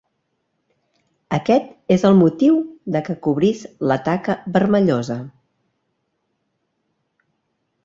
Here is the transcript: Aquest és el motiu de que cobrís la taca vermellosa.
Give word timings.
Aquest 1.37 1.93
és 1.95 2.05
el 2.09 2.17
motiu 2.21 2.57
de 2.97 3.03
que 3.09 3.17
cobrís 3.29 3.61
la 3.93 3.99
taca 4.09 4.39
vermellosa. 4.57 5.21